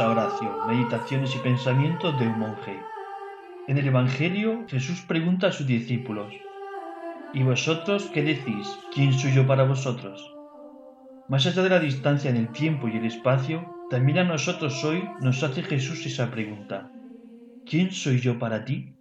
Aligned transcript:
A 0.00 0.66
Meditaciones 0.66 1.36
y 1.36 1.38
Pensamientos 1.40 2.18
de 2.18 2.26
un 2.26 2.38
monje. 2.38 2.80
En 3.68 3.76
el 3.76 3.86
Evangelio 3.86 4.64
Jesús 4.66 5.02
pregunta 5.02 5.48
a 5.48 5.52
sus 5.52 5.66
discípulos, 5.66 6.32
¿Y 7.34 7.42
vosotros 7.42 8.08
qué 8.14 8.22
decís? 8.22 8.78
¿Quién 8.94 9.12
soy 9.12 9.34
yo 9.34 9.46
para 9.46 9.64
vosotros? 9.64 10.34
Más 11.28 11.46
allá 11.46 11.62
de 11.62 11.68
la 11.68 11.78
distancia 11.78 12.30
en 12.30 12.38
el 12.38 12.48
tiempo 12.48 12.88
y 12.88 12.96
el 12.96 13.04
espacio, 13.04 13.70
también 13.90 14.16
a 14.20 14.24
nosotros 14.24 14.82
hoy 14.84 15.06
nos 15.20 15.42
hace 15.42 15.62
Jesús 15.62 16.06
esa 16.06 16.30
pregunta. 16.30 16.90
¿Quién 17.66 17.90
soy 17.90 18.20
yo 18.20 18.38
para 18.38 18.64
ti? 18.64 18.94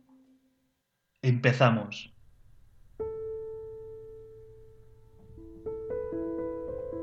Empezamos. 1.21 2.13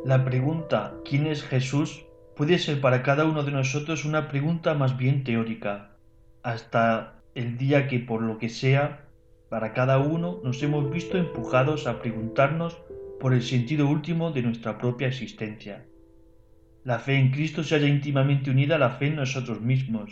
La 0.05 0.22
pregunta 0.22 1.00
¿quién 1.02 1.27
es 1.27 1.42
Jesús? 1.42 2.06
Puede 2.36 2.58
ser 2.58 2.82
para 2.82 3.02
cada 3.02 3.24
uno 3.24 3.42
de 3.45 3.50
nosotros 3.50 4.04
una 4.04 4.28
pregunta 4.28 4.74
más 4.74 4.98
bien 4.98 5.24
teórica, 5.24 5.96
hasta 6.42 7.22
el 7.34 7.56
día 7.56 7.88
que 7.88 7.98
por 7.98 8.20
lo 8.22 8.36
que 8.38 8.50
sea, 8.50 9.06
para 9.48 9.72
cada 9.72 9.98
uno 9.98 10.41
nos 10.44 10.62
hemos 10.62 10.91
visto 10.91 11.16
empujados 11.16 11.86
a 11.86 11.98
preguntarnos 12.00 12.77
por 13.20 13.32
el 13.32 13.42
sentido 13.42 13.88
último 13.88 14.32
de 14.32 14.42
nuestra 14.42 14.77
propia 14.77 15.08
existencia. 15.08 15.86
La 16.84 16.98
fe 16.98 17.16
en 17.16 17.30
Cristo 17.30 17.64
se 17.64 17.74
halla 17.74 17.88
íntimamente 17.88 18.50
unida 18.50 18.77
a 18.77 18.78
la 18.78 18.91
fe 18.91 19.06
en 19.06 19.16
nosotros 19.16 19.62
mismos, 19.62 20.10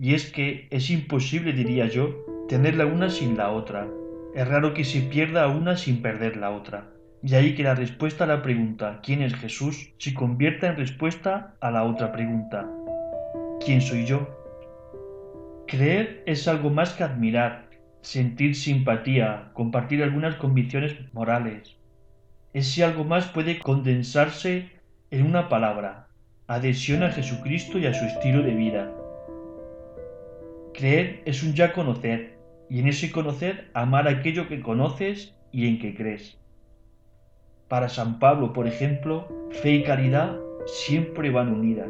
y 0.00 0.14
es 0.14 0.30
que 0.30 0.68
es 0.70 0.90
imposible, 0.90 1.52
diría 1.52 1.86
yo, 1.88 2.24
tener 2.48 2.76
la 2.76 2.86
una 2.86 3.10
sin 3.10 3.36
la 3.36 3.50
otra. 3.50 3.88
Es 4.34 4.46
raro 4.46 4.74
que 4.74 4.84
se 4.84 5.00
pierda 5.02 5.48
una 5.48 5.76
sin 5.76 6.02
perder 6.02 6.36
la 6.36 6.50
otra. 6.50 6.92
Y 7.24 7.34
ahí 7.34 7.54
que 7.54 7.62
la 7.62 7.74
respuesta 7.74 8.24
a 8.24 8.26
la 8.26 8.42
pregunta 8.42 9.00
¿quién 9.02 9.22
es 9.22 9.34
Jesús? 9.34 9.90
se 9.98 10.12
convierta 10.12 10.66
en 10.66 10.76
respuesta 10.76 11.54
a 11.60 11.70
la 11.70 11.84
otra 11.84 12.12
pregunta 12.12 12.68
¿quién 13.64 13.80
soy 13.80 14.06
yo? 14.06 14.28
Creer 15.66 16.22
es 16.26 16.48
algo 16.48 16.68
más 16.68 16.92
que 16.92 17.04
admirar, 17.04 17.68
sentir 18.02 18.56
simpatía, 18.56 19.50
compartir 19.54 20.02
algunas 20.02 20.34
convicciones 20.36 20.96
morales. 21.12 21.76
Ese 22.52 22.84
algo 22.84 23.04
más 23.04 23.28
puede 23.28 23.58
condensarse 23.58 24.68
en 25.10 25.24
una 25.24 25.48
palabra, 25.48 26.08
adhesión 26.46 27.02
a 27.02 27.10
Jesucristo 27.10 27.78
y 27.78 27.86
a 27.86 27.94
su 27.94 28.04
estilo 28.04 28.42
de 28.42 28.54
vida. 28.54 28.92
Creer 30.74 31.22
es 31.24 31.42
un 31.42 31.54
ya 31.54 31.72
conocer, 31.72 32.36
y 32.68 32.80
en 32.80 32.88
ese 32.88 33.10
conocer 33.10 33.70
amar 33.72 34.08
aquello 34.08 34.48
que 34.48 34.60
conoces 34.60 35.34
y 35.52 35.68
en 35.68 35.78
que 35.78 35.94
crees. 35.94 36.41
Para 37.72 37.88
San 37.88 38.18
Pablo, 38.18 38.52
por 38.52 38.68
ejemplo, 38.68 39.26
fe 39.62 39.76
y 39.76 39.82
caridad 39.82 40.36
siempre 40.66 41.30
van 41.30 41.50
unidas. 41.50 41.88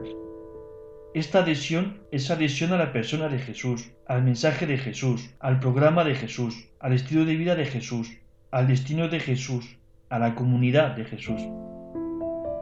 Esta 1.13 1.41
adhesión 1.41 1.99
es 2.13 2.31
adhesión 2.31 2.73
a 2.73 2.77
la 2.77 2.93
persona 2.93 3.29
de 3.29 3.41
Jesús, 3.41 3.91
al 4.07 4.23
mensaje 4.23 4.69
de 4.69 4.79
Jesús, 4.79 5.35
al 5.41 5.59
programa 5.59 6.05
de 6.05 6.15
Jesús, 6.15 6.69
al 6.79 6.93
estilo 6.93 7.25
de 7.25 7.35
vida 7.35 7.57
de 7.57 7.65
Jesús, 7.65 8.17
al 8.53 8.69
destino 8.69 9.09
de 9.09 9.19
Jesús, 9.19 9.77
a 10.09 10.21
la 10.21 10.37
comunidad 10.37 10.95
de 10.95 11.05
Jesús. 11.05 11.43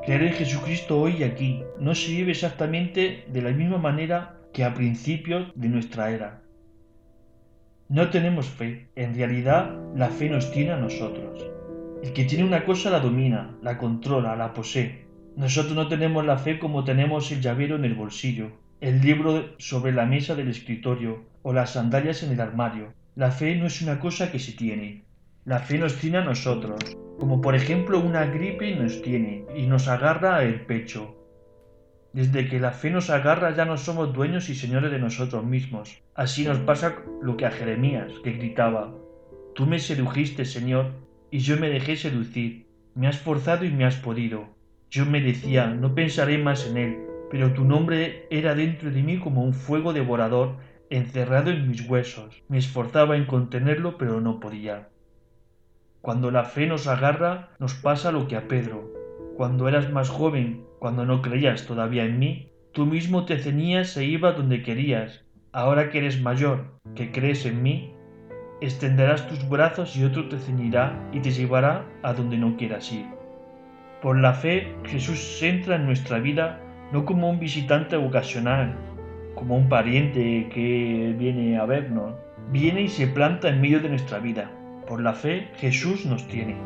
Creer 0.07 0.23
en 0.23 0.33
Jesucristo 0.33 0.99
hoy 0.99 1.17
y 1.19 1.25
aquí 1.25 1.63
no 1.79 1.95
se 1.95 2.13
vive 2.13 2.31
exactamente 2.31 3.27
de 3.31 3.43
la 3.43 3.51
misma 3.51 3.77
manera 3.77 4.39
que 4.55 4.65
a 4.65 4.73
principios 4.73 5.53
de 5.57 5.69
nuestra 5.69 6.11
era. 6.11 6.41
No 7.91 8.09
tenemos 8.09 8.47
fe, 8.47 8.89
en 8.97 9.15
realidad 9.15 9.79
la 9.95 10.09
fe 10.09 10.31
nos 10.31 10.51
tiene 10.53 10.71
a 10.71 10.79
nosotros. 10.79 11.60
El 12.03 12.15
que 12.15 12.25
tiene 12.25 12.45
una 12.45 12.65
cosa 12.65 12.89
la 12.89 13.01
domina, 13.01 13.55
la 13.63 13.77
controla, 13.77 14.35
la 14.35 14.55
posee. 14.55 15.05
Nosotros 15.37 15.75
no 15.75 15.87
tenemos 15.87 16.25
la 16.25 16.39
fe 16.39 16.59
como 16.59 16.83
tenemos 16.83 17.31
el 17.31 17.43
llavero 17.43 17.77
en 17.77 17.85
el 17.85 17.95
bolsillo, 17.95 18.53
el 18.81 19.03
libro 19.03 19.55
sobre 19.59 19.93
la 19.93 20.07
mesa 20.07 20.35
del 20.35 20.49
escritorio 20.49 21.25
o 21.43 21.53
las 21.53 21.75
sandalias 21.75 22.23
en 22.23 22.33
el 22.33 22.41
armario. 22.41 22.95
La 23.17 23.31
fe 23.31 23.55
no 23.57 23.67
es 23.67 23.83
una 23.83 24.01
cosa 24.01 24.33
que 24.33 24.39
se 24.39 24.53
tiene. 24.53 25.05
La 25.45 25.59
fe 25.59 25.77
nos 25.77 25.97
tiene 25.97 26.19
a 26.19 26.25
nosotros, 26.25 26.81
como 27.19 27.43
por 27.43 27.55
ejemplo 27.55 28.01
una 28.01 28.25
gripe 28.25 28.75
nos 28.75 29.03
tiene 29.03 29.45
y 29.55 29.67
nos 29.67 29.87
agarra 29.87 30.43
el 30.43 30.63
pecho. 30.63 31.17
Desde 32.15 32.49
que 32.49 32.61
la 32.61 32.73
fe 32.73 32.91
nos 32.91 33.11
agarra 33.11 33.55
ya 33.55 33.67
no 33.67 33.77
somos 33.77 34.15
dueños 34.15 34.49
y 34.49 34.55
señores 34.55 34.91
de 34.91 34.99
nosotros 34.99 35.45
mismos. 35.45 36.03
Así 36.15 36.45
nos 36.45 36.59
pasa 36.61 36.97
lo 37.23 37.37
que 37.37 37.45
a 37.45 37.51
Jeremías, 37.51 38.11
que 38.25 38.33
gritaba, 38.33 38.93
Tú 39.55 39.67
me 39.67 39.79
sedujiste, 39.79 40.45
Señor, 40.45 40.93
y 41.31 41.39
yo 41.39 41.57
me 41.57 41.69
dejé 41.69 41.97
seducir. 41.97 42.67
Me 42.95 43.07
has 43.07 43.19
forzado 43.19 43.65
y 43.65 43.71
me 43.71 43.85
has 43.85 43.97
podido. 43.97 44.49
Yo 44.91 45.07
me 45.07 45.21
decía, 45.21 45.69
no 45.69 45.95
pensaré 45.95 46.39
más 46.39 46.67
en 46.67 46.77
él, 46.77 46.99
pero 47.31 47.53
tu 47.53 47.65
nombre 47.65 48.27
era 48.31 48.55
dentro 48.55 48.91
de 48.91 49.03
mí 49.03 49.19
como 49.19 49.45
un 49.45 49.55
fuego 49.55 49.93
devorador 49.93 50.57
encerrado 50.91 51.51
en 51.51 51.69
mis 51.69 51.89
huesos. 51.89 52.43
Me 52.49 52.59
esforzaba 52.59 53.17
en 53.17 53.25
contenerlo, 53.25 53.97
pero 53.97 54.21
no 54.21 54.41
podía. 54.41 54.89
Cuando 56.01 56.31
la 56.31 56.45
fe 56.45 56.67
nos 56.67 56.87
agarra, 56.89 57.51
nos 57.59 57.75
pasa 57.75 58.11
lo 58.11 58.27
que 58.27 58.37
a 58.37 58.49
Pedro. 58.49 58.91
Cuando 59.37 59.69
eras 59.69 59.93
más 59.93 60.09
joven, 60.09 60.65
cuando 60.81 61.05
no 61.05 61.23
creías 61.23 61.67
todavía 61.67 62.05
en 62.05 62.19
mí, 62.19 62.51
tú 62.73 62.87
mismo 62.87 63.25
te 63.25 63.39
ceñías 63.39 63.97
e 63.97 64.05
ibas 64.05 64.37
donde 64.37 64.63
querías. 64.63 65.25
Ahora 65.53 65.91
que 65.91 65.99
eres 65.99 66.21
mayor, 66.21 66.73
que 66.95 67.13
crees 67.13 67.47
en 67.47 67.63
mí, 67.63 67.95
extenderás 68.61 69.27
tus 69.27 69.49
brazos 69.49 69.97
y 69.97 70.05
otro 70.05 70.29
te 70.29 70.39
ceñirá 70.39 70.93
y 71.13 71.21
te 71.21 71.31
llevará 71.31 71.85
a 72.03 72.13
donde 72.13 72.37
no 72.37 72.57
quieras 72.57 72.93
ir. 72.93 73.07
Por 74.03 74.19
la 74.19 74.35
fe, 74.35 74.75
Jesús 74.85 75.43
entra 75.43 75.77
en 75.77 75.87
nuestra 75.87 76.19
vida 76.19 76.61
no 76.93 77.05
como 77.05 77.31
un 77.31 77.39
visitante 77.39 77.97
ocasional, 77.97 78.75
como 79.35 79.57
un 79.57 79.69
pariente 79.69 80.49
que 80.53 81.15
viene 81.19 81.59
a 81.59 81.65
vernos, 81.65 82.15
viene 82.51 82.83
y 82.83 82.89
se 82.89 83.07
planta 83.07 83.49
en 83.49 83.61
medio 83.61 83.81
de 83.81 83.89
nuestra 83.89 84.19
vida. 84.19 84.51
Por 84.87 85.01
la 85.01 85.13
fe, 85.13 85.49
Jesús 85.57 86.05
nos 86.05 86.27
tiene. 86.27 86.57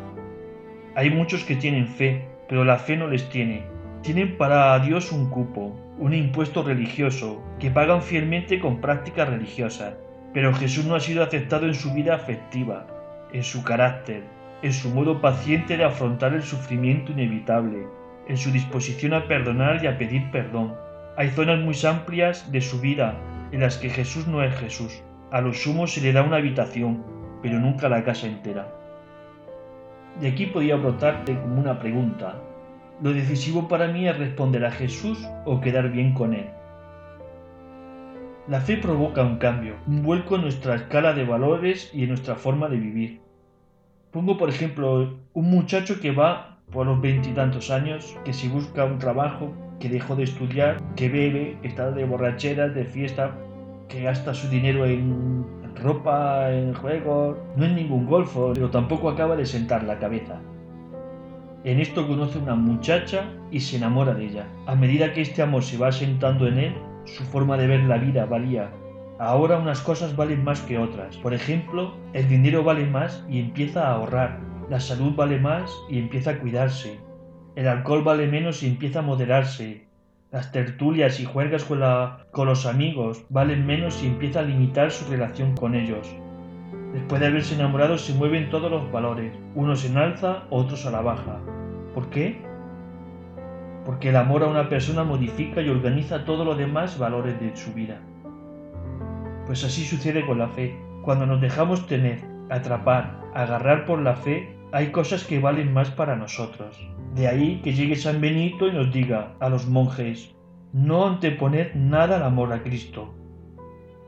Hay 0.95 1.09
muchos 1.11 1.43
que 1.43 1.55
tienen 1.55 1.87
fe, 1.87 2.25
pero 2.47 2.65
la 2.65 2.77
fe 2.77 2.97
no 2.97 3.07
les 3.07 3.29
tiene. 3.29 3.63
Tienen 4.01 4.37
para 4.37 4.77
Dios 4.79 5.11
un 5.11 5.29
cupo, 5.29 5.75
un 5.99 6.13
impuesto 6.13 6.63
religioso, 6.63 7.43
que 7.59 7.71
pagan 7.71 8.01
fielmente 8.01 8.59
con 8.59 8.81
prácticas 8.81 9.29
religiosas 9.29 9.95
pero 10.35 10.53
Jesús 10.53 10.83
no 10.83 10.95
ha 10.95 10.99
sido 10.99 11.23
aceptado 11.23 11.65
en 11.65 11.73
su 11.73 11.93
vida 11.93 12.13
afectiva, 12.13 12.85
en 13.31 13.41
su 13.41 13.63
carácter, 13.63 14.21
en 14.61 14.73
su 14.73 14.89
modo 14.89 15.21
paciente 15.21 15.77
de 15.77 15.85
afrontar 15.85 16.33
el 16.33 16.43
sufrimiento 16.43 17.13
inevitable, 17.13 17.87
en 18.27 18.35
su 18.35 18.51
disposición 18.51 19.13
a 19.13 19.29
perdonar 19.29 19.81
y 19.81 19.87
a 19.87 19.97
pedir 19.97 20.29
perdón. 20.31 20.75
Hay 21.15 21.29
zonas 21.29 21.61
muy 21.61 21.77
amplias 21.87 22.51
de 22.51 22.59
su 22.59 22.81
vida 22.81 23.15
en 23.53 23.61
las 23.61 23.77
que 23.77 23.89
Jesús 23.89 24.27
no 24.27 24.43
es 24.43 24.53
Jesús. 24.57 25.01
A 25.31 25.39
lo 25.39 25.53
sumo 25.53 25.87
se 25.87 26.01
le 26.01 26.11
da 26.11 26.21
una 26.21 26.35
habitación, 26.35 27.01
pero 27.41 27.57
nunca 27.57 27.87
la 27.87 28.03
casa 28.03 28.27
entera. 28.27 28.67
De 30.19 30.27
aquí 30.27 30.47
podía 30.47 30.75
brotarte 30.75 31.39
como 31.39 31.61
una 31.61 31.79
pregunta. 31.79 32.35
Lo 33.01 33.13
decisivo 33.13 33.69
para 33.69 33.87
mí 33.87 34.05
es 34.05 34.17
responder 34.17 34.65
a 34.65 34.71
Jesús 34.71 35.25
o 35.45 35.61
quedar 35.61 35.91
bien 35.91 36.13
con 36.13 36.33
Él. 36.33 36.49
La 38.47 38.61
fe 38.61 38.77
provoca 38.77 39.23
un 39.23 39.37
cambio, 39.37 39.73
un 39.87 40.03
vuelco 40.03 40.35
en 40.35 40.43
nuestra 40.43 40.75
escala 40.75 41.13
de 41.13 41.25
valores 41.25 41.89
y 41.91 42.03
en 42.03 42.09
nuestra 42.09 42.35
forma 42.35 42.69
de 42.69 42.77
vivir. 42.77 43.19
Pongo 44.11 44.37
por 44.37 44.49
ejemplo 44.49 45.17
un 45.33 45.49
muchacho 45.49 45.99
que 45.99 46.11
va 46.11 46.59
por 46.71 46.85
los 46.85 47.01
veintitantos 47.01 47.71
años, 47.71 48.15
que 48.23 48.33
si 48.33 48.47
busca 48.47 48.85
un 48.85 48.99
trabajo, 48.99 49.51
que 49.79 49.89
dejó 49.89 50.15
de 50.15 50.25
estudiar, 50.25 50.79
que 50.95 51.09
bebe, 51.09 51.57
está 51.63 51.89
de 51.89 52.05
borracheras, 52.05 52.75
de 52.75 52.85
fiesta, 52.85 53.35
que 53.89 54.03
gasta 54.03 54.35
su 54.35 54.47
dinero 54.47 54.85
en 54.85 55.43
ropa, 55.81 56.51
en 56.51 56.75
juegos, 56.75 57.37
no 57.55 57.65
en 57.65 57.75
ningún 57.75 58.05
golfo, 58.05 58.51
pero 58.53 58.69
tampoco 58.69 59.09
acaba 59.09 59.35
de 59.35 59.47
sentar 59.47 59.83
la 59.83 59.97
cabeza. 59.97 60.39
En 61.63 61.79
esto 61.79 62.07
conoce 62.07 62.37
una 62.37 62.53
muchacha 62.53 63.25
y 63.49 63.59
se 63.59 63.77
enamora 63.77 64.13
de 64.13 64.25
ella. 64.25 64.47
A 64.67 64.75
medida 64.75 65.13
que 65.13 65.21
este 65.21 65.41
amor 65.41 65.63
se 65.63 65.79
va 65.79 65.91
sentando 65.91 66.47
en 66.47 66.59
él, 66.59 66.75
su 67.05 67.23
forma 67.25 67.57
de 67.57 67.67
ver 67.67 67.83
la 67.83 67.97
vida 67.97 68.25
valía. 68.25 68.71
Ahora 69.19 69.57
unas 69.57 69.81
cosas 69.81 70.15
valen 70.15 70.43
más 70.43 70.61
que 70.61 70.77
otras. 70.77 71.15
Por 71.17 71.33
ejemplo, 71.33 71.95
el 72.13 72.27
dinero 72.27 72.63
vale 72.63 72.85
más 72.85 73.23
y 73.29 73.39
empieza 73.39 73.87
a 73.87 73.93
ahorrar. 73.93 74.39
La 74.69 74.79
salud 74.79 75.15
vale 75.15 75.39
más 75.39 75.71
y 75.89 75.99
empieza 75.99 76.31
a 76.31 76.39
cuidarse. 76.39 76.99
El 77.55 77.67
alcohol 77.67 78.03
vale 78.03 78.27
menos 78.27 78.61
y 78.63 78.67
empieza 78.67 78.99
a 78.99 79.03
moderarse. 79.03 79.85
Las 80.31 80.51
tertulias 80.51 81.19
y 81.21 81.25
juergas 81.25 81.63
con, 81.63 81.79
con 82.31 82.47
los 82.47 82.65
amigos 82.65 83.23
valen 83.29 83.65
menos 83.65 84.03
y 84.03 84.07
empieza 84.07 84.41
a 84.41 84.43
limitar 84.43 84.91
su 84.91 85.09
relación 85.09 85.55
con 85.55 85.75
ellos. 85.75 86.13
Después 86.91 87.21
de 87.21 87.27
haberse 87.27 87.55
enamorado 87.55 87.97
se 87.97 88.13
mueven 88.13 88.49
todos 88.49 88.71
los 88.71 88.91
valores, 88.91 89.33
unos 89.53 89.85
en 89.85 89.97
alza, 89.97 90.43
otros 90.49 90.85
a 90.85 90.91
la 90.91 91.01
baja. 91.01 91.39
¿Por 91.93 92.09
qué? 92.09 92.41
Porque 93.85 94.09
el 94.09 94.15
amor 94.15 94.43
a 94.43 94.47
una 94.47 94.67
persona 94.67 95.03
modifica 95.03 95.61
y 95.61 95.69
organiza 95.69 96.25
todos 96.25 96.45
los 96.45 96.57
demás 96.57 96.97
valores 96.97 97.39
de 97.39 97.55
su 97.55 97.73
vida. 97.73 98.01
Pues 99.45 99.63
así 99.63 99.85
sucede 99.85 100.25
con 100.25 100.39
la 100.39 100.49
fe. 100.49 100.75
Cuando 101.03 101.27
nos 101.27 101.39
dejamos 101.39 101.85
tener, 101.85 102.19
atrapar, 102.49 103.19
agarrar 103.35 103.85
por 103.85 104.01
la 104.01 104.15
fe, 104.15 104.57
hay 104.71 104.87
cosas 104.87 105.23
que 105.23 105.39
valen 105.39 105.71
más 105.71 105.91
para 105.91 106.15
nosotros. 106.15 106.77
De 107.13 107.27
ahí 107.27 107.61
que 107.63 107.73
llegue 107.73 107.95
San 107.95 108.19
Benito 108.19 108.67
y 108.67 108.71
nos 108.71 108.91
diga 108.91 109.33
a 109.39 109.49
los 109.49 109.67
monjes, 109.67 110.33
no 110.73 111.07
anteponer 111.07 111.75
nada 111.75 112.17
al 112.17 112.23
amor 112.23 112.51
a 112.51 112.63
Cristo. 112.63 113.13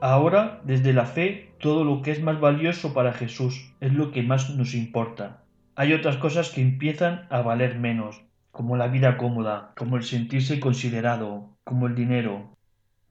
Ahora, 0.02 0.60
desde 0.64 0.92
la 0.92 1.06
fe, 1.06 1.54
todo 1.60 1.84
lo 1.84 2.02
que 2.02 2.12
es 2.12 2.22
más 2.22 2.40
valioso 2.40 2.94
para 2.94 3.14
Jesús 3.14 3.74
es 3.80 3.94
lo 3.94 4.12
que 4.12 4.24
más 4.24 4.50
nos 4.50 4.74
importa. 4.74 5.44
Hay 5.76 5.94
otras 5.94 6.18
cosas 6.18 6.50
que 6.50 6.62
empiezan 6.62 7.28
a 7.30 7.42
valer 7.42 7.78
menos, 7.80 8.22
como 8.58 8.76
la 8.76 8.88
vida 8.88 9.18
cómoda, 9.18 9.72
como 9.78 9.98
el 9.98 10.04
sentirse 10.04 10.60
considerado, 10.60 11.52
como 11.64 11.86
el 11.86 11.94
dinero. 11.94 12.58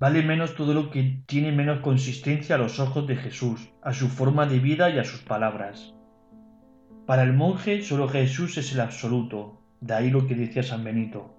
Vale 0.01 0.25
menos 0.25 0.57
todo 0.57 0.75
lo 0.75 0.91
que 0.91 1.23
tiene 1.27 1.53
menos 1.53 1.83
consistencia 1.83 2.57
a 2.57 2.59
los 2.59 2.81
ojos 2.81 3.07
de 3.07 3.15
Jesús, 3.15 3.71
a 3.81 3.93
su 3.93 4.09
forma 4.09 4.47
de 4.47 4.59
vida 4.59 4.91
y 4.91 4.99
a 4.99 5.05
sus 5.05 5.21
palabras. 5.21 5.95
Para 7.07 7.23
el 7.23 7.33
monje 7.33 7.83
solo 7.83 8.09
Jesús 8.09 8.59
es 8.59 8.73
el 8.73 8.81
absoluto, 8.81 9.63
de 9.81 9.95
ahí 9.95 10.11
lo 10.11 10.27
que 10.27 10.35
decía 10.35 10.65
San 10.65 10.83
Benito. 10.83 11.33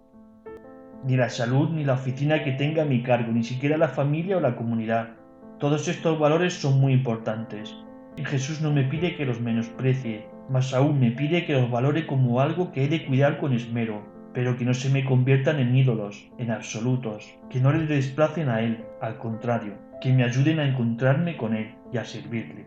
Ni 1.03 1.17
la 1.17 1.29
salud 1.29 1.69
ni 1.71 1.83
la 1.83 1.95
oficina 1.95 2.45
que 2.45 2.53
tenga 2.53 2.83
a 2.83 2.85
mi 2.85 3.03
cargo, 3.03 3.33
ni 3.33 3.43
siquiera 3.43 3.75
la 3.75 3.89
familia 3.89 4.37
o 4.37 4.39
la 4.39 4.55
comunidad. 4.55 5.17
Todos 5.59 5.89
estos 5.89 6.17
valores 6.17 6.53
son 6.53 6.79
muy 6.79 6.93
importantes. 6.93 7.75
Jesús 8.23 8.61
no 8.61 8.71
me 8.71 8.85
pide 8.85 9.17
que 9.17 9.25
los 9.25 9.41
menosprecie, 9.41 10.29
más 10.49 10.73
aún 10.73 10.99
me 10.99 11.11
pide 11.11 11.45
que 11.45 11.53
los 11.53 11.69
valore 11.69 12.07
como 12.07 12.39
algo 12.39 12.71
que 12.71 12.85
he 12.85 12.87
de 12.87 13.05
cuidar 13.05 13.37
con 13.37 13.53
esmero, 13.53 14.01
pero 14.33 14.55
que 14.55 14.65
no 14.65 14.73
se 14.73 14.89
me 14.89 15.03
conviertan 15.03 15.59
en 15.59 15.75
ídolos, 15.75 16.29
en 16.37 16.51
absolutos, 16.51 17.37
que 17.49 17.59
no 17.59 17.71
le 17.71 17.85
desplacen 17.85 18.49
a 18.49 18.61
Él, 18.61 18.85
al 19.01 19.17
contrario, 19.17 19.73
que 19.99 20.13
me 20.13 20.23
ayuden 20.23 20.59
a 20.59 20.67
encontrarme 20.67 21.37
con 21.37 21.55
Él 21.55 21.73
y 21.91 21.97
a 21.97 22.05
servirle. 22.05 22.65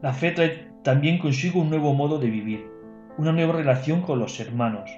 La 0.00 0.12
fe 0.12 0.32
trae 0.32 0.68
también 0.82 1.18
consigo 1.18 1.60
un 1.60 1.70
nuevo 1.70 1.94
modo 1.94 2.18
de 2.18 2.30
vivir, 2.30 2.66
una 3.18 3.32
nueva 3.32 3.52
relación 3.52 4.02
con 4.02 4.18
los 4.18 4.40
hermanos, 4.40 4.90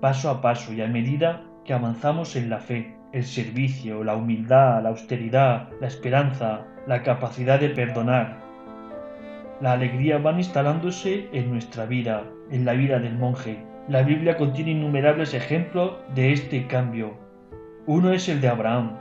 paso 0.00 0.30
a 0.30 0.40
paso 0.40 0.72
y 0.72 0.80
a 0.80 0.88
medida 0.88 1.44
que 1.64 1.74
avanzamos 1.74 2.34
en 2.34 2.50
la 2.50 2.58
fe, 2.58 2.96
el 3.12 3.24
servicio, 3.24 4.02
la 4.02 4.16
humildad, 4.16 4.82
la 4.82 4.88
austeridad, 4.88 5.68
la 5.80 5.86
esperanza, 5.86 6.66
la 6.88 7.02
capacidad 7.02 7.60
de 7.60 7.68
perdonar, 7.68 8.41
la 9.62 9.74
alegría 9.74 10.18
van 10.18 10.38
instalándose 10.38 11.28
en 11.32 11.52
nuestra 11.52 11.86
vida, 11.86 12.24
en 12.50 12.64
la 12.64 12.72
vida 12.72 12.98
del 12.98 13.16
monje. 13.16 13.64
La 13.86 14.02
Biblia 14.02 14.36
contiene 14.36 14.72
innumerables 14.72 15.34
ejemplos 15.34 15.92
de 16.16 16.32
este 16.32 16.66
cambio. 16.66 17.12
Uno 17.86 18.12
es 18.12 18.28
el 18.28 18.40
de 18.40 18.48
Abraham, 18.48 18.98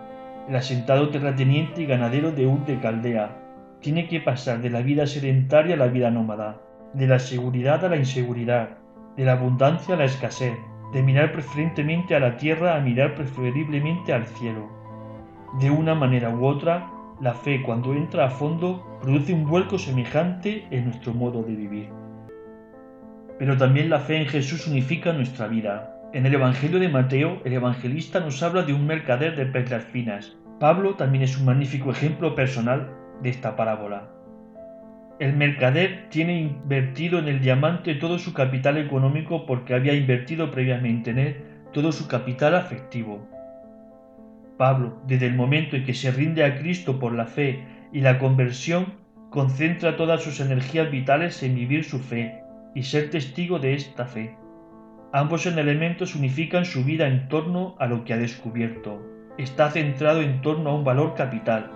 el 0.47 0.55
asentado 0.55 1.09
terrateniente 1.09 1.81
y 1.81 1.87
ganadero 1.87 2.31
de 2.31 2.45
Ur 2.45 2.63
de 2.67 2.79
Caldea. 2.79 3.39
Tiene 3.79 4.07
que 4.07 4.21
pasar 4.21 4.61
de 4.61 4.69
la 4.69 4.83
vida 4.83 5.07
sedentaria 5.07 5.73
a 5.73 5.79
la 5.79 5.87
vida 5.87 6.11
nómada, 6.11 6.61
de 6.93 7.07
la 7.07 7.17
seguridad 7.17 7.83
a 7.83 7.89
la 7.89 7.97
inseguridad, 7.97 8.77
de 9.17 9.25
la 9.25 9.33
abundancia 9.33 9.95
a 9.95 9.97
la 9.97 10.05
escasez, 10.05 10.53
de 10.93 11.01
mirar 11.01 11.31
preferentemente 11.31 12.15
a 12.15 12.19
la 12.19 12.37
tierra 12.37 12.75
a 12.75 12.81
mirar 12.81 13.15
preferiblemente 13.15 14.13
al 14.13 14.27
cielo. 14.27 14.69
De 15.59 15.71
una 15.71 15.95
manera 15.95 16.29
u 16.29 16.45
otra, 16.45 16.87
la 17.21 17.35
fe 17.35 17.61
cuando 17.61 17.93
entra 17.93 18.25
a 18.25 18.29
fondo 18.31 18.97
produce 18.99 19.31
un 19.31 19.45
vuelco 19.45 19.77
semejante 19.77 20.65
en 20.71 20.85
nuestro 20.85 21.13
modo 21.13 21.43
de 21.43 21.55
vivir. 21.55 21.89
Pero 23.37 23.57
también 23.57 23.91
la 23.91 23.99
fe 23.99 24.17
en 24.17 24.25
Jesús 24.25 24.67
unifica 24.67 25.13
nuestra 25.13 25.47
vida. 25.47 25.95
En 26.13 26.25
el 26.25 26.33
Evangelio 26.33 26.79
de 26.79 26.89
Mateo, 26.89 27.39
el 27.45 27.53
evangelista 27.53 28.19
nos 28.19 28.41
habla 28.41 28.63
de 28.63 28.73
un 28.73 28.87
mercader 28.87 29.35
de 29.35 29.45
perlas 29.45 29.83
finas. 29.83 30.35
Pablo 30.59 30.95
también 30.95 31.23
es 31.23 31.37
un 31.37 31.45
magnífico 31.45 31.91
ejemplo 31.91 32.33
personal 32.33 32.91
de 33.21 33.29
esta 33.29 33.55
parábola. 33.55 34.09
El 35.19 35.33
mercader 35.33 36.07
tiene 36.09 36.39
invertido 36.39 37.19
en 37.19 37.27
el 37.27 37.39
diamante 37.39 37.93
todo 37.93 38.17
su 38.17 38.33
capital 38.33 38.77
económico 38.77 39.45
porque 39.45 39.75
había 39.75 39.93
invertido 39.93 40.49
previamente 40.49 41.11
en 41.11 41.19
él 41.19 41.35
todo 41.71 41.91
su 41.91 42.07
capital 42.07 42.55
afectivo. 42.55 43.27
Pablo, 44.61 45.01
desde 45.07 45.25
el 45.25 45.33
momento 45.33 45.75
en 45.75 45.85
que 45.85 45.95
se 45.95 46.11
rinde 46.11 46.45
a 46.45 46.59
Cristo 46.59 46.99
por 46.99 47.13
la 47.13 47.25
fe 47.25 47.63
y 47.91 48.01
la 48.01 48.19
conversión, 48.19 48.93
concentra 49.31 49.97
todas 49.97 50.21
sus 50.21 50.39
energías 50.39 50.91
vitales 50.91 51.41
en 51.41 51.55
vivir 51.55 51.83
su 51.83 51.97
fe 51.97 52.43
y 52.75 52.83
ser 52.83 53.09
testigo 53.09 53.57
de 53.57 53.73
esta 53.73 54.05
fe. 54.05 54.37
Ambos 55.13 55.47
elementos 55.47 56.13
unifican 56.13 56.65
su 56.65 56.83
vida 56.83 57.07
en 57.07 57.27
torno 57.27 57.75
a 57.79 57.87
lo 57.87 58.03
que 58.05 58.13
ha 58.13 58.17
descubierto. 58.17 59.01
Está 59.39 59.71
centrado 59.71 60.21
en 60.21 60.41
torno 60.41 60.69
a 60.69 60.75
un 60.75 60.83
valor 60.83 61.15
capital, 61.15 61.71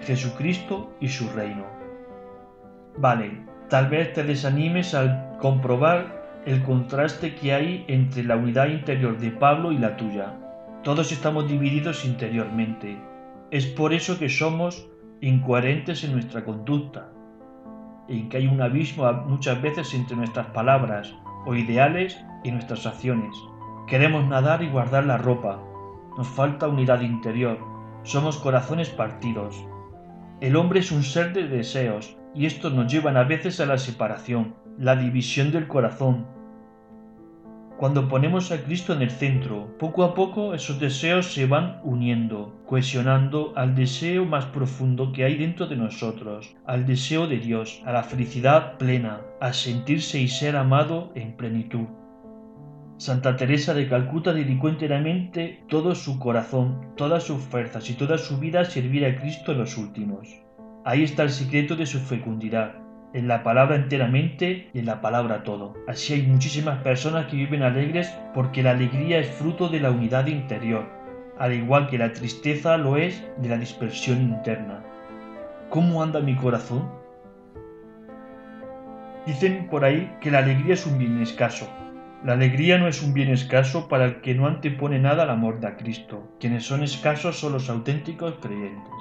Jesucristo 0.00 0.92
y 1.00 1.10
su 1.10 1.28
reino. 1.36 1.64
Vale, 2.98 3.30
tal 3.68 3.88
vez 3.90 4.12
te 4.12 4.24
desanimes 4.24 4.92
al 4.92 5.36
comprobar 5.38 6.40
el 6.46 6.64
contraste 6.64 7.36
que 7.36 7.52
hay 7.52 7.84
entre 7.86 8.24
la 8.24 8.34
unidad 8.34 8.66
interior 8.66 9.18
de 9.18 9.30
Pablo 9.30 9.70
y 9.70 9.78
la 9.78 9.96
tuya. 9.96 10.34
Todos 10.84 11.12
estamos 11.12 11.48
divididos 11.48 12.04
interiormente. 12.04 13.00
Es 13.50 13.64
por 13.64 13.94
eso 13.94 14.18
que 14.18 14.28
somos 14.28 14.86
incoherentes 15.22 16.04
en 16.04 16.12
nuestra 16.12 16.44
conducta, 16.44 17.08
en 18.06 18.28
que 18.28 18.36
hay 18.36 18.46
un 18.46 18.60
abismo 18.60 19.10
muchas 19.26 19.62
veces 19.62 19.94
entre 19.94 20.14
nuestras 20.14 20.48
palabras 20.48 21.14
o 21.46 21.54
ideales 21.54 22.22
y 22.42 22.50
nuestras 22.50 22.84
acciones. 22.84 23.34
Queremos 23.86 24.28
nadar 24.28 24.62
y 24.62 24.68
guardar 24.68 25.06
la 25.06 25.16
ropa. 25.16 25.58
Nos 26.18 26.28
falta 26.28 26.68
unidad 26.68 27.00
interior. 27.00 27.58
Somos 28.02 28.36
corazones 28.36 28.90
partidos. 28.90 29.56
El 30.42 30.54
hombre 30.54 30.80
es 30.80 30.92
un 30.92 31.02
ser 31.02 31.32
de 31.32 31.48
deseos 31.48 32.14
y 32.34 32.44
estos 32.44 32.74
nos 32.74 32.92
llevan 32.92 33.16
a 33.16 33.24
veces 33.24 33.58
a 33.58 33.64
la 33.64 33.78
separación, 33.78 34.54
la 34.78 34.96
división 34.96 35.50
del 35.50 35.66
corazón, 35.66 36.26
cuando 37.76 38.08
ponemos 38.08 38.52
a 38.52 38.62
Cristo 38.62 38.92
en 38.92 39.02
el 39.02 39.10
centro, 39.10 39.76
poco 39.78 40.04
a 40.04 40.14
poco 40.14 40.54
esos 40.54 40.78
deseos 40.78 41.34
se 41.34 41.46
van 41.46 41.80
uniendo, 41.82 42.62
cohesionando 42.66 43.52
al 43.56 43.74
deseo 43.74 44.24
más 44.24 44.46
profundo 44.46 45.12
que 45.12 45.24
hay 45.24 45.36
dentro 45.36 45.66
de 45.66 45.76
nosotros, 45.76 46.54
al 46.66 46.86
deseo 46.86 47.26
de 47.26 47.38
Dios, 47.38 47.82
a 47.84 47.92
la 47.92 48.04
felicidad 48.04 48.78
plena, 48.78 49.22
a 49.40 49.52
sentirse 49.52 50.20
y 50.20 50.28
ser 50.28 50.54
amado 50.54 51.10
en 51.16 51.36
plenitud. 51.36 51.86
Santa 52.96 53.36
Teresa 53.36 53.74
de 53.74 53.88
Calcuta 53.88 54.32
dedicó 54.32 54.68
enteramente 54.68 55.64
todo 55.68 55.96
su 55.96 56.20
corazón, 56.20 56.92
todas 56.96 57.24
sus 57.24 57.42
fuerzas 57.42 57.90
y 57.90 57.94
toda 57.94 58.18
su 58.18 58.38
vida 58.38 58.60
a 58.60 58.64
servir 58.64 59.04
a 59.04 59.16
Cristo 59.20 59.50
en 59.50 59.58
los 59.58 59.76
últimos. 59.76 60.28
Ahí 60.84 61.02
está 61.02 61.24
el 61.24 61.30
secreto 61.30 61.74
de 61.74 61.86
su 61.86 61.98
fecundidad, 61.98 62.83
en 63.14 63.28
la 63.28 63.44
palabra 63.44 63.76
enteramente 63.76 64.68
y 64.74 64.80
en 64.80 64.86
la 64.86 65.00
palabra 65.00 65.44
todo. 65.44 65.74
Así 65.86 66.12
hay 66.12 66.22
muchísimas 66.22 66.82
personas 66.82 67.26
que 67.26 67.36
viven 67.36 67.62
alegres 67.62 68.12
porque 68.34 68.62
la 68.62 68.72
alegría 68.72 69.20
es 69.20 69.28
fruto 69.28 69.68
de 69.68 69.80
la 69.80 69.92
unidad 69.92 70.26
interior, 70.26 70.84
al 71.38 71.54
igual 71.54 71.88
que 71.88 71.96
la 71.96 72.12
tristeza 72.12 72.76
lo 72.76 72.96
es 72.96 73.24
de 73.38 73.48
la 73.48 73.56
dispersión 73.56 74.20
interna. 74.20 74.82
¿Cómo 75.70 76.02
anda 76.02 76.20
mi 76.20 76.34
corazón? 76.36 76.90
Dicen 79.26 79.68
por 79.70 79.84
ahí 79.84 80.12
que 80.20 80.30
la 80.30 80.40
alegría 80.40 80.74
es 80.74 80.84
un 80.84 80.98
bien 80.98 81.22
escaso. 81.22 81.68
La 82.24 82.32
alegría 82.32 82.78
no 82.78 82.88
es 82.88 83.02
un 83.02 83.14
bien 83.14 83.30
escaso 83.30 83.88
para 83.88 84.06
el 84.06 84.20
que 84.22 84.34
no 84.34 84.46
antepone 84.46 84.98
nada 84.98 85.22
al 85.22 85.30
amor 85.30 85.60
de 85.60 85.76
Cristo. 85.76 86.34
Quienes 86.40 86.64
son 86.64 86.82
escasos 86.82 87.38
son 87.38 87.52
los 87.52 87.70
auténticos 87.70 88.34
creyentes. 88.40 88.92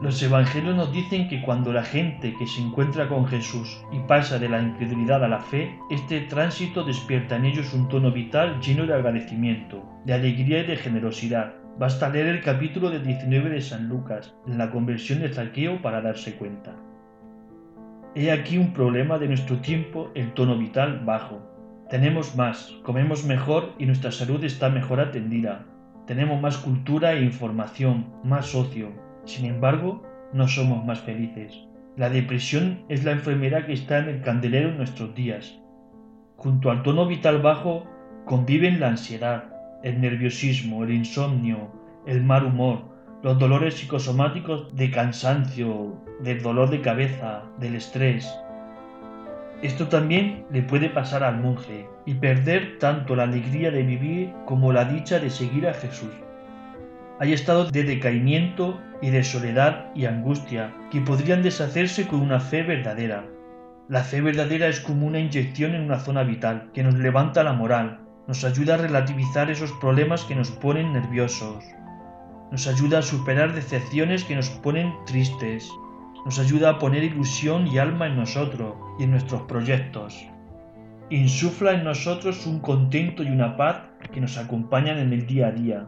Los 0.00 0.22
evangelios 0.22 0.76
nos 0.76 0.92
dicen 0.92 1.28
que 1.28 1.42
cuando 1.42 1.72
la 1.72 1.82
gente 1.82 2.32
que 2.38 2.46
se 2.46 2.62
encuentra 2.62 3.08
con 3.08 3.26
Jesús 3.26 3.82
y 3.90 3.98
pasa 3.98 4.38
de 4.38 4.48
la 4.48 4.62
incredulidad 4.62 5.24
a 5.24 5.28
la 5.28 5.40
fe, 5.40 5.76
este 5.90 6.20
tránsito 6.20 6.84
despierta 6.84 7.34
en 7.34 7.46
ellos 7.46 7.74
un 7.74 7.88
tono 7.88 8.12
vital 8.12 8.60
lleno 8.60 8.86
de 8.86 8.94
agradecimiento, 8.94 9.82
de 10.04 10.14
alegría 10.14 10.60
y 10.60 10.66
de 10.66 10.76
generosidad. 10.76 11.54
Basta 11.80 12.08
leer 12.10 12.26
el 12.26 12.42
capítulo 12.42 12.90
de 12.90 13.00
19 13.00 13.50
de 13.50 13.60
San 13.60 13.88
Lucas, 13.88 14.36
en 14.46 14.56
la 14.56 14.70
conversión 14.70 15.18
de 15.18 15.30
Zaqueo, 15.30 15.82
para 15.82 16.00
darse 16.00 16.36
cuenta. 16.36 16.76
He 18.14 18.30
aquí 18.30 18.56
un 18.56 18.72
problema 18.72 19.18
de 19.18 19.26
nuestro 19.26 19.58
tiempo, 19.58 20.12
el 20.14 20.32
tono 20.32 20.56
vital 20.56 21.02
bajo. 21.04 21.40
Tenemos 21.90 22.36
más, 22.36 22.72
comemos 22.84 23.24
mejor 23.24 23.72
y 23.78 23.86
nuestra 23.86 24.12
salud 24.12 24.44
está 24.44 24.68
mejor 24.68 25.00
atendida. 25.00 25.66
Tenemos 26.06 26.40
más 26.40 26.56
cultura 26.56 27.14
e 27.14 27.24
información, 27.24 28.06
más 28.22 28.54
ocio, 28.54 29.07
sin 29.28 29.46
embargo, 29.46 30.02
no 30.32 30.48
somos 30.48 30.84
más 30.84 31.00
felices. 31.00 31.52
La 31.96 32.10
depresión 32.10 32.84
es 32.88 33.04
la 33.04 33.12
enfermedad 33.12 33.66
que 33.66 33.72
está 33.72 33.98
en 33.98 34.08
el 34.08 34.22
candelero 34.22 34.70
en 34.70 34.78
nuestros 34.78 35.14
días. 35.14 35.58
Junto 36.36 36.70
al 36.70 36.82
tono 36.82 37.06
vital 37.06 37.42
bajo 37.42 37.86
conviven 38.24 38.80
la 38.80 38.88
ansiedad, 38.88 39.44
el 39.82 40.00
nerviosismo, 40.00 40.84
el 40.84 40.92
insomnio, 40.92 41.72
el 42.06 42.22
mal 42.22 42.44
humor, 42.44 42.84
los 43.22 43.38
dolores 43.38 43.74
psicosomáticos 43.74 44.74
de 44.76 44.90
cansancio, 44.90 46.00
del 46.20 46.42
dolor 46.42 46.70
de 46.70 46.80
cabeza, 46.80 47.42
del 47.58 47.74
estrés. 47.74 48.32
Esto 49.62 49.88
también 49.88 50.44
le 50.52 50.62
puede 50.62 50.88
pasar 50.88 51.24
al 51.24 51.40
monje 51.40 51.88
y 52.06 52.14
perder 52.14 52.78
tanto 52.78 53.16
la 53.16 53.24
alegría 53.24 53.72
de 53.72 53.82
vivir 53.82 54.32
como 54.46 54.72
la 54.72 54.84
dicha 54.84 55.18
de 55.18 55.30
seguir 55.30 55.66
a 55.66 55.74
Jesús. 55.74 56.12
Hay 57.20 57.32
estados 57.32 57.72
de 57.72 57.82
decaimiento 57.82 58.80
y 59.02 59.10
de 59.10 59.24
soledad 59.24 59.86
y 59.96 60.04
angustia 60.04 60.72
que 60.92 61.00
podrían 61.00 61.42
deshacerse 61.42 62.06
con 62.06 62.20
una 62.20 62.38
fe 62.38 62.62
verdadera. 62.62 63.24
La 63.88 64.04
fe 64.04 64.20
verdadera 64.20 64.68
es 64.68 64.78
como 64.78 65.04
una 65.04 65.18
inyección 65.18 65.74
en 65.74 65.82
una 65.82 65.98
zona 65.98 66.22
vital 66.22 66.70
que 66.72 66.84
nos 66.84 66.94
levanta 66.94 67.42
la 67.42 67.52
moral, 67.52 67.98
nos 68.28 68.44
ayuda 68.44 68.74
a 68.74 68.78
relativizar 68.78 69.50
esos 69.50 69.72
problemas 69.80 70.22
que 70.26 70.36
nos 70.36 70.52
ponen 70.52 70.92
nerviosos, 70.92 71.64
nos 72.52 72.68
ayuda 72.68 73.00
a 73.00 73.02
superar 73.02 73.52
decepciones 73.52 74.22
que 74.22 74.36
nos 74.36 74.50
ponen 74.50 74.94
tristes, 75.06 75.68
nos 76.24 76.38
ayuda 76.38 76.70
a 76.70 76.78
poner 76.78 77.02
ilusión 77.02 77.66
y 77.66 77.78
alma 77.78 78.06
en 78.06 78.16
nosotros 78.16 78.74
y 79.00 79.04
en 79.04 79.10
nuestros 79.10 79.42
proyectos. 79.42 80.24
Insufla 81.10 81.72
en 81.72 81.82
nosotros 81.82 82.46
un 82.46 82.60
contento 82.60 83.24
y 83.24 83.28
una 83.28 83.56
paz 83.56 83.82
que 84.12 84.20
nos 84.20 84.38
acompañan 84.38 84.98
en 84.98 85.12
el 85.12 85.26
día 85.26 85.48
a 85.48 85.52
día. 85.52 85.86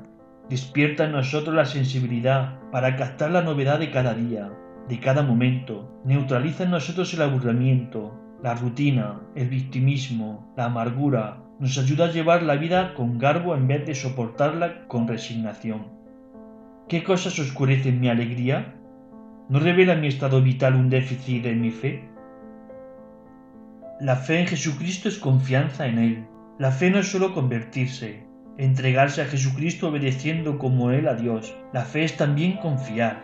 Despierta 0.50 1.04
en 1.04 1.12
nosotros 1.12 1.54
la 1.54 1.64
sensibilidad 1.64 2.58
para 2.72 2.96
captar 2.96 3.30
la 3.30 3.42
novedad 3.42 3.78
de 3.78 3.92
cada 3.92 4.14
día, 4.14 4.50
de 4.88 4.98
cada 4.98 5.22
momento. 5.22 6.02
Neutraliza 6.04 6.64
en 6.64 6.72
nosotros 6.72 7.14
el 7.14 7.22
aburrimiento, 7.22 8.18
la 8.42 8.54
rutina, 8.54 9.20
el 9.36 9.48
victimismo, 9.48 10.52
la 10.56 10.64
amargura. 10.64 11.44
Nos 11.60 11.78
ayuda 11.78 12.06
a 12.06 12.10
llevar 12.10 12.42
la 12.42 12.56
vida 12.56 12.94
con 12.94 13.16
garbo 13.16 13.54
en 13.54 13.68
vez 13.68 13.86
de 13.86 13.94
soportarla 13.94 14.88
con 14.88 15.06
resignación. 15.06 15.86
¿Qué 16.88 17.04
cosas 17.04 17.38
oscurecen 17.38 18.00
mi 18.00 18.08
alegría? 18.08 18.74
¿No 19.48 19.60
revela 19.60 19.94
mi 19.94 20.08
estado 20.08 20.42
vital 20.42 20.74
un 20.74 20.90
déficit 20.90 21.46
en 21.46 21.60
mi 21.60 21.70
fe? 21.70 22.08
La 24.00 24.16
fe 24.16 24.40
en 24.40 24.48
Jesucristo 24.48 25.08
es 25.08 25.18
confianza 25.18 25.86
en 25.86 25.98
Él. 25.98 26.26
La 26.58 26.72
fe 26.72 26.90
no 26.90 26.98
es 26.98 27.06
solo 27.06 27.34
convertirse, 27.34 28.26
entregarse 28.58 29.22
a 29.22 29.26
Jesucristo 29.26 29.88
obedeciendo 29.88 30.58
como 30.58 30.90
Él 30.90 31.08
a 31.08 31.14
Dios. 31.14 31.54
La 31.72 31.84
fe 31.84 32.04
es 32.04 32.16
también 32.16 32.58
confiar. 32.58 33.22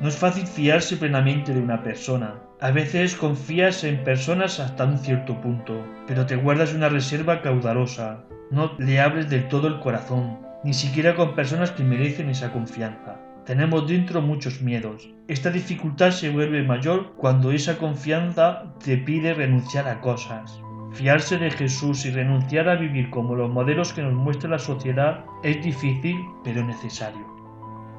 No 0.00 0.08
es 0.08 0.16
fácil 0.16 0.46
fiarse 0.46 0.96
plenamente 0.96 1.54
de 1.54 1.60
una 1.60 1.82
persona. 1.82 2.34
A 2.60 2.70
veces 2.70 3.14
confías 3.14 3.84
en 3.84 4.04
personas 4.04 4.60
hasta 4.60 4.84
un 4.84 4.98
cierto 4.98 5.40
punto, 5.40 5.84
pero 6.06 6.26
te 6.26 6.36
guardas 6.36 6.74
una 6.74 6.88
reserva 6.88 7.42
caudalosa. 7.42 8.24
No 8.50 8.72
le 8.78 9.00
abres 9.00 9.28
del 9.28 9.48
todo 9.48 9.68
el 9.68 9.80
corazón, 9.80 10.38
ni 10.64 10.74
siquiera 10.74 11.14
con 11.14 11.34
personas 11.34 11.70
que 11.72 11.82
merecen 11.82 12.30
esa 12.30 12.52
confianza. 12.52 13.16
Tenemos 13.46 13.88
dentro 13.88 14.22
muchos 14.22 14.62
miedos. 14.62 15.08
Esta 15.26 15.50
dificultad 15.50 16.12
se 16.12 16.30
vuelve 16.30 16.62
mayor 16.62 17.14
cuando 17.16 17.50
esa 17.50 17.76
confianza 17.78 18.72
te 18.84 18.96
pide 18.96 19.34
renunciar 19.34 19.88
a 19.88 20.00
cosas. 20.00 20.60
Fiarse 20.92 21.38
de 21.38 21.50
Jesús 21.50 22.04
y 22.04 22.10
renunciar 22.10 22.68
a 22.68 22.76
vivir 22.76 23.10
como 23.10 23.34
los 23.34 23.50
modelos 23.50 23.92
que 23.92 24.02
nos 24.02 24.12
muestra 24.12 24.50
la 24.50 24.58
sociedad 24.58 25.24
es 25.42 25.62
difícil 25.64 26.16
pero 26.44 26.64
necesario. 26.64 27.26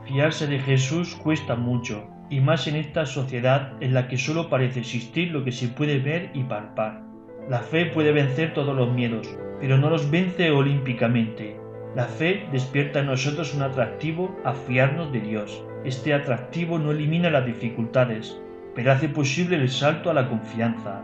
Fiarse 0.05 0.47
de 0.47 0.59
Jesús 0.59 1.15
cuesta 1.15 1.55
mucho, 1.55 2.07
y 2.29 2.39
más 2.39 2.67
en 2.67 2.75
esta 2.75 3.05
sociedad 3.05 3.73
en 3.81 3.93
la 3.93 4.07
que 4.07 4.17
solo 4.17 4.49
parece 4.49 4.81
existir 4.81 5.31
lo 5.31 5.43
que 5.43 5.51
se 5.51 5.69
puede 5.69 5.99
ver 5.99 6.29
y 6.33 6.43
palpar. 6.43 7.01
La 7.49 7.59
fe 7.59 7.87
puede 7.87 8.11
vencer 8.11 8.53
todos 8.53 8.75
los 8.75 8.91
miedos, 8.93 9.27
pero 9.59 9.77
no 9.77 9.89
los 9.89 10.09
vence 10.11 10.51
olímpicamente, 10.51 11.57
la 11.95 12.05
fe 12.05 12.47
despierta 12.51 13.01
en 13.01 13.05
nosotros 13.05 13.53
un 13.53 13.61
atractivo 13.61 14.35
a 14.43 14.53
fiarnos 14.53 15.11
de 15.11 15.19
Dios. 15.19 15.63
Este 15.85 16.15
atractivo 16.15 16.79
no 16.79 16.89
elimina 16.89 17.29
las 17.29 17.45
dificultades, 17.45 18.35
pero 18.73 18.91
hace 18.91 19.09
posible 19.09 19.57
el 19.57 19.69
salto 19.69 20.09
a 20.09 20.15
la 20.15 20.27
confianza. 20.27 21.03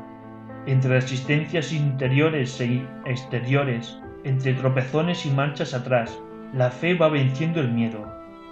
Entre 0.69 1.01
resistencias 1.01 1.73
interiores 1.73 2.61
e 2.61 2.85
exteriores, 3.07 3.97
entre 4.23 4.53
tropezones 4.53 5.25
y 5.25 5.31
marchas 5.31 5.73
atrás, 5.73 6.15
la 6.53 6.69
fe 6.69 6.93
va 6.93 7.09
venciendo 7.09 7.59
el 7.59 7.71
miedo. 7.71 8.05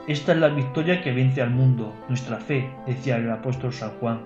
Esta 0.07 0.31
es 0.31 0.39
la 0.39 0.47
victoria 0.47 1.03
que 1.03 1.11
vence 1.11 1.43
al 1.43 1.51
mundo, 1.51 1.93
nuestra 2.09 2.37
fe, 2.37 2.73
decía 2.87 3.17
el 3.17 3.29
apóstol 3.29 3.71
San 3.71 3.91
Juan. 3.99 4.21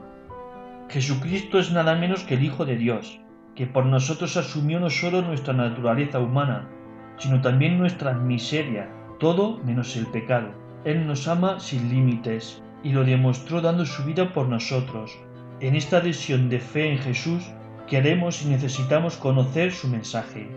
Jesucristo 0.88 1.60
es 1.60 1.74
nada 1.74 1.96
menos 1.96 2.24
que 2.24 2.36
el 2.36 2.46
Hijo 2.46 2.64
de 2.64 2.78
Dios, 2.78 3.20
que 3.56 3.68
por 3.68 3.86
nosotros 3.86 4.38
asumió 4.38 4.80
no 4.80 4.90
solo 4.90 5.22
nuestra 5.22 5.54
naturaleza 5.54 6.22
humana, 6.22 6.70
sino 7.18 7.42
también 7.42 7.78
nuestras 7.78 8.18
miserias, 8.22 8.88
todo 9.20 9.60
menos 9.66 9.98
el 9.98 10.08
pecado. 10.08 10.48
Él 10.86 11.06
nos 11.06 11.28
ama 11.28 11.60
sin 11.60 11.90
límites 11.90 12.64
y 12.84 12.94
lo 12.94 13.04
demostró 13.04 13.60
dando 13.60 13.86
su 13.86 14.06
vida 14.06 14.32
por 14.32 14.48
nosotros. 14.48 15.20
En 15.60 15.76
esta 15.76 15.98
adhesión 15.98 16.48
de 16.48 16.62
fe 16.62 16.90
en 16.94 16.98
Jesús 16.98 17.52
queremos 17.92 18.42
y 18.42 18.48
necesitamos 18.48 19.18
conocer 19.18 19.74
su 19.74 19.90
mensaje. 19.90 20.48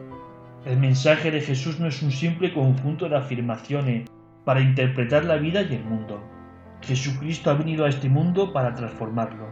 El 0.64 0.79
mensaje 0.79 1.33
de 1.33 1.41
Jesús 1.41 1.81
no 1.81 1.88
es 1.88 2.00
un 2.00 2.12
simple 2.12 2.55
conjunto 2.55 3.09
de 3.09 3.17
afirmaciones 3.17 4.09
para 4.45 4.61
interpretar 4.61 5.25
la 5.25 5.35
vida 5.35 5.62
y 5.62 5.75
el 5.75 5.85
mundo. 5.85 6.23
Jesucristo 6.83 7.50
ha 7.50 7.55
venido 7.55 7.87
a 7.87 7.88
este 7.88 8.09
mundo 8.09 8.53
para 8.53 8.76
transformarlo. 8.76 9.49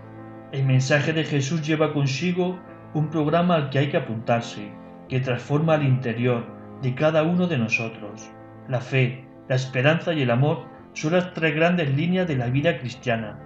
El 0.53 0.65
mensaje 0.65 1.13
de 1.13 1.25
Jesús 1.25 1.67
lleva 1.67 1.93
consigo 1.93 2.57
un 2.95 3.11
programa 3.11 3.57
al 3.57 3.71
que 3.71 3.81
hay 3.81 3.91
que 3.91 3.97
apuntarse, 3.97 4.71
que 5.09 5.19
transforma 5.19 5.75
al 5.75 5.83
interior, 5.83 6.47
de 6.83 6.95
cada 6.95 7.25
uno 7.25 7.49
de 7.49 7.59
nosotros. 7.59 8.31
La 8.69 8.81
fe, 8.81 9.25
la 9.49 9.57
esperanza 9.57 10.13
y 10.13 10.23
el 10.23 10.31
amor 10.31 10.67
son 10.93 11.15
las 11.15 11.35
tres 11.35 11.53
grandes 11.57 11.93
líneas 11.97 12.29
de 12.29 12.37
la 12.37 12.47
vida 12.47 12.79
cristiana. 12.79 13.41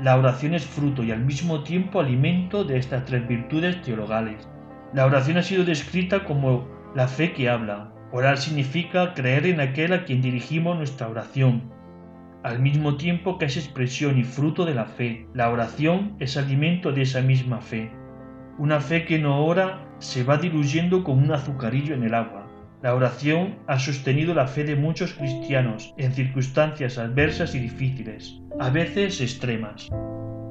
La 0.00 0.14
oración 0.18 0.52
es 0.52 0.66
fruto 0.66 1.02
y 1.02 1.10
al 1.10 1.24
mismo 1.24 1.62
tiempo 1.62 2.00
alimento 2.00 2.64
de 2.64 2.76
estas 2.76 3.06
tres 3.06 3.26
virtudes 3.26 3.80
teologales. 3.80 4.46
La 4.92 5.06
oración 5.06 5.38
ha 5.38 5.42
sido 5.42 5.64
descrita 5.64 6.24
como 6.24 6.68
la 6.94 7.08
fe 7.08 7.32
que 7.32 7.48
habla. 7.48 7.92
Orar 8.12 8.36
significa 8.36 9.14
creer 9.14 9.46
en 9.46 9.58
aquel 9.58 9.94
a 9.94 10.04
quien 10.04 10.20
dirigimos 10.20 10.76
nuestra 10.76 11.08
oración, 11.08 11.72
al 12.42 12.60
mismo 12.60 12.96
tiempo 12.96 13.38
que 13.38 13.46
es 13.46 13.56
expresión 13.56 14.18
y 14.18 14.24
fruto 14.24 14.66
de 14.66 14.74
la 14.74 14.84
fe. 14.84 15.26
La 15.32 15.50
oración 15.50 16.14
es 16.20 16.36
alimento 16.36 16.92
de 16.92 17.02
esa 17.02 17.22
misma 17.22 17.62
fe. 17.62 17.90
Una 18.58 18.80
fe 18.80 19.06
que 19.06 19.18
no 19.18 19.46
ora 19.46 19.82
se 19.98 20.24
va 20.24 20.36
diluyendo 20.36 21.04
como 21.04 21.22
un 21.22 21.32
azucarillo 21.32 21.94
en 21.94 22.04
el 22.04 22.14
agua. 22.14 22.45
La 22.82 22.94
oración 22.94 23.56
ha 23.66 23.78
sostenido 23.78 24.34
la 24.34 24.46
fe 24.46 24.62
de 24.62 24.76
muchos 24.76 25.14
cristianos 25.14 25.94
en 25.96 26.12
circunstancias 26.12 26.98
adversas 26.98 27.54
y 27.54 27.58
difíciles, 27.58 28.38
a 28.60 28.68
veces 28.68 29.22
extremas. 29.22 29.88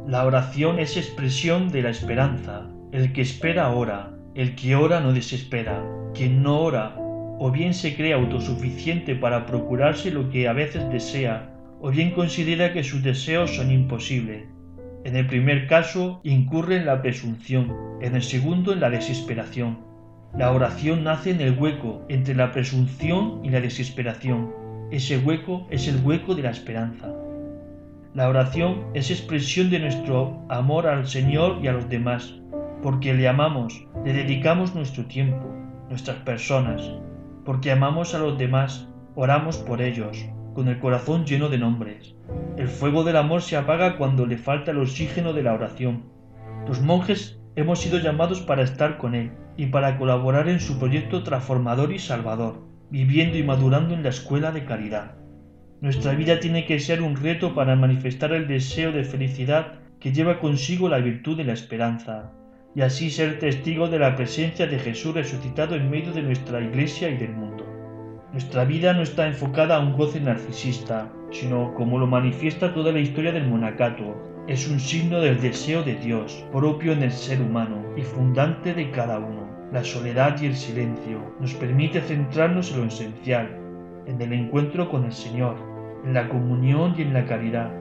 La 0.08 0.26
oración 0.26 0.80
es 0.80 0.98
expresión 0.98 1.70
de 1.70 1.84
la 1.84 1.92
esperanza. 1.92 2.68
El 2.92 3.14
que 3.14 3.22
espera 3.22 3.70
ora, 3.70 4.12
el 4.34 4.56
que 4.56 4.76
ora 4.76 5.02
no 5.02 5.14
desespera. 5.14 5.84
Quien 6.16 6.42
no 6.42 6.62
ora, 6.62 6.96
o 6.98 7.52
bien 7.52 7.76
se 7.76 7.96
cree 7.96 8.14
autosuficiente 8.14 9.16
para 9.16 9.46
procurarse 9.46 10.10
lo 10.10 10.30
que 10.30 10.48
a 10.48 10.54
veces 10.54 10.90
desea, 10.90 11.54
o 11.80 11.92
bien 11.92 12.12
considera 12.12 12.74
que 12.74 12.84
sus 12.84 13.04
deseos 13.04 13.56
son 13.56 13.70
imposibles. 13.70 14.46
En 15.04 15.16
el 15.16 15.28
primer 15.28 15.68
caso 15.68 16.22
incurre 16.24 16.78
en 16.78 16.88
la 16.88 17.04
presunción, 17.04 17.72
en 18.02 18.16
el 18.16 18.24
segundo 18.24 18.74
en 18.74 18.80
la 18.80 18.90
desesperación. 18.90 19.95
La 20.38 20.52
oración 20.52 21.06
nace 21.06 21.32
en 21.32 21.40
el 21.40 21.58
hueco 21.58 22.02
entre 22.10 22.36
la 22.36 22.52
presunción 22.52 23.40
y 23.42 23.52
la 23.52 23.62
desesperación. 23.62 24.52
Ese 24.92 25.18
hueco 25.18 25.66
es 25.70 25.88
el 25.88 26.04
hueco 26.04 26.36
de 26.36 26.42
la 26.42 26.50
esperanza. 26.50 27.08
La 28.14 28.28
oración 28.28 28.84
es 28.94 29.12
expresión 29.12 29.70
de 29.70 29.80
nuestro 29.80 30.44
amor 30.50 30.88
al 30.88 31.08
Señor 31.08 31.60
y 31.64 31.70
a 31.70 31.72
los 31.72 31.88
demás, 31.88 32.34
porque 32.84 33.14
le 33.14 33.30
amamos, 33.30 33.88
le 34.04 34.12
dedicamos 34.12 34.76
nuestro 34.76 35.06
tiempo, 35.06 35.56
nuestras 35.88 36.18
personas, 36.18 36.82
porque 37.46 37.72
amamos 37.72 38.14
a 38.14 38.18
los 38.18 38.38
demás, 38.38 38.90
oramos 39.16 39.60
por 39.60 39.82
ellos, 39.82 40.26
con 40.54 40.68
el 40.68 40.80
corazón 40.80 41.26
lleno 41.26 41.48
de 41.48 41.60
nombres. 41.60 42.14
El 42.58 42.68
fuego 42.68 43.06
del 43.06 43.16
amor 43.16 43.42
se 43.42 43.56
apaga 43.56 43.98
cuando 43.98 44.26
le 44.26 44.38
falta 44.38 44.72
el 44.72 44.80
oxígeno 44.80 45.32
de 45.32 45.44
la 45.44 45.54
oración. 45.54 46.04
Los 46.68 46.82
monjes 46.82 47.40
hemos 47.56 47.80
sido 47.80 48.00
llamados 48.00 48.42
para 48.42 48.64
estar 48.64 48.98
con 48.98 49.16
Él 49.16 49.32
y 49.58 49.68
para 49.68 49.98
colaborar 49.98 50.50
en 50.50 50.60
su 50.60 50.78
proyecto 50.78 51.24
transformador 51.24 51.94
y 51.94 52.00
salvador, 52.00 52.62
viviendo 52.90 53.38
y 53.38 53.44
madurando 53.44 53.94
en 53.94 54.04
la 54.04 54.10
escuela 54.10 54.52
de 54.52 54.66
caridad. 54.66 55.16
Nuestra 55.82 56.14
vida 56.14 56.40
tiene 56.40 56.66
que 56.66 56.80
ser 56.80 57.02
un 57.02 57.16
reto 57.16 57.54
para 57.54 57.76
manifestar 57.76 58.34
el 58.34 58.48
deseo 58.48 58.92
de 58.92 59.04
felicidad 59.04 59.80
que 60.00 60.12
lleva 60.12 60.40
consigo 60.40 60.90
la 60.90 61.00
virtud 61.00 61.38
de 61.38 61.46
la 61.46 61.54
esperanza, 61.54 62.32
y 62.76 62.82
así 62.82 63.10
ser 63.10 63.40
testigo 63.40 63.88
de 63.88 64.00
la 64.00 64.16
presencia 64.16 64.68
de 64.68 64.80
Jesús 64.80 65.14
resucitado 65.14 65.76
en 65.76 65.90
medio 65.90 66.12
de 66.12 66.22
nuestra 66.22 66.62
iglesia 66.62 67.10
y 67.10 67.18
del 67.18 67.32
mundo. 67.32 67.66
Nuestra 68.34 68.66
vida 68.66 68.94
no 68.94 69.02
está 69.02 69.28
enfocada 69.28 69.78
a 69.78 69.80
un 69.80 69.94
goce 69.94 70.20
narcisista, 70.20 71.10
sino, 71.32 71.74
como 71.74 71.98
lo 71.98 72.08
manifiesta 72.08 72.74
toda 72.74 72.92
la 72.92 73.00
historia 73.00 73.32
del 73.32 73.48
monacato, 73.48 74.35
es 74.48 74.68
un 74.68 74.80
signo 74.80 75.22
del 75.22 75.42
deseo 75.42 75.82
de 75.82 75.96
Dios, 75.96 76.46
propio 76.52 76.92
en 76.92 77.02
el 77.02 77.12
ser 77.12 77.42
humano 77.42 77.84
y 77.96 78.04
fundante 78.04 78.74
de 78.74 78.92
cada 78.92 79.18
uno. 79.18 79.50
La 79.72 79.84
soledad 79.84 80.40
y 80.42 80.46
el 80.46 80.56
silencio 80.56 81.20
nos 81.40 81.54
permite 81.56 82.00
centrarnos 82.02 82.72
en 82.72 82.82
lo 82.82 82.86
esencial, 82.86 83.50
en 84.06 84.22
el 84.22 84.34
encuentro 84.34 84.90
con 84.90 85.06
el 85.06 85.12
Señor, 85.14 85.56
en 86.06 86.14
la 86.14 86.30
comunión 86.30 86.94
y 86.98 87.02
en 87.02 87.14
la 87.14 87.26
caridad. 87.26 87.72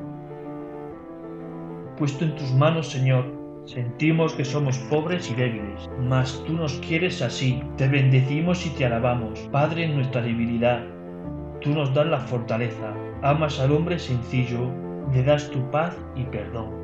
Puesto 1.99 2.25
en 2.25 2.35
tus 2.35 2.53
manos, 2.53 2.91
Señor, 2.91 3.45
Sentimos 3.67 4.35
que 4.35 4.45
somos 4.45 4.77
pobres 4.91 5.31
y 5.31 5.35
débiles, 5.35 5.89
mas 5.99 6.43
tú 6.47 6.53
nos 6.53 6.75
quieres 6.81 7.23
así. 7.23 7.63
Te 7.79 7.89
bendecimos 7.89 8.67
y 8.67 8.71
te 8.71 8.85
alabamos, 8.85 9.41
Padre, 9.51 9.85
en 9.85 9.95
nuestra 9.95 10.21
debilidad. 10.21 10.85
Tú 11.63 11.71
nos 11.71 11.95
das 11.95 12.07
la 12.07 12.21
fortaleza, 12.21 12.93
amas 13.23 13.59
al 13.59 13.73
hombre 13.73 13.99
sencillo, 13.99 14.71
le 15.13 15.23
das 15.23 15.51
tu 15.51 15.61
paz 15.71 15.95
y 16.17 16.25
perdón. 16.25 16.84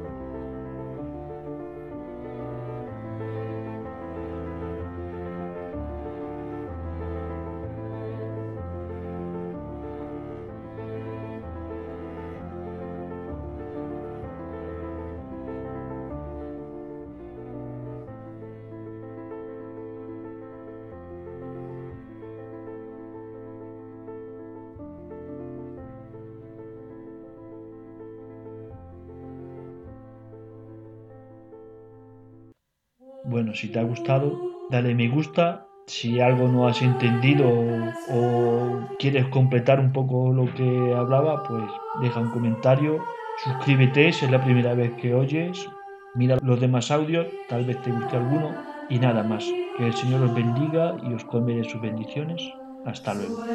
Bueno, 33.22 33.54
si 33.54 33.70
te 33.70 33.78
ha 33.78 33.82
gustado, 33.82 34.40
dale 34.70 34.94
me 34.94 35.08
gusta. 35.08 35.66
Si 35.86 36.20
algo 36.20 36.48
no 36.48 36.68
has 36.68 36.82
entendido 36.82 37.48
o, 38.08 38.86
quieres 38.98 39.26
completar 39.28 39.80
un 39.80 39.92
poco 39.92 40.32
lo 40.32 40.52
que 40.54 40.94
hablaba, 40.94 41.42
pues 41.42 41.64
deja 42.00 42.20
un 42.20 42.30
comentario. 42.30 43.08
Suscríbete 43.36 44.12
si 44.12 44.24
es 44.26 44.30
la 44.30 44.42
primera 44.42 44.74
vez 44.74 44.92
que 44.96 45.14
oyes. 45.14 45.66
Mira 46.14 46.38
los 46.42 46.60
demás 46.60 46.90
audios, 46.90 47.26
tal 47.48 47.64
vez 47.64 47.80
te 47.82 47.90
guste 47.92 48.16
alguno. 48.16 48.64
Y 48.88 48.98
nada 48.98 49.22
más. 49.24 49.60
Que 49.76 49.86
el 49.86 49.94
Señor 49.94 50.22
os 50.22 50.34
bendiga 50.34 50.96
y 51.02 51.14
os 51.14 51.24
come 51.24 51.54
de 51.54 51.64
sus 51.64 51.80
bendiciones. 51.80 52.42
Hasta 52.84 53.14
luego. 53.14 53.46